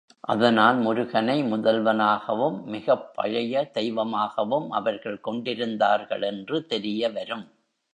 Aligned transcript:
அதனால் 0.19 0.77
முருகனை 0.77 1.43
முதல்வனாகவும் 1.43 2.63
மிகப் 2.65 3.13
பழைய 3.13 3.63
தெய்வமாகவும் 3.71 4.71
அவர்கள் 4.71 5.19
கொண்டிருந்தார்கள் 5.19 6.21
என்று 6.21 6.65
தெரியவரும். 6.65 7.47